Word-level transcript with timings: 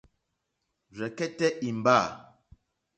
Rzɛ̀kɛ́tɛ́ 0.95 1.49
ìmbâ. 1.67 1.99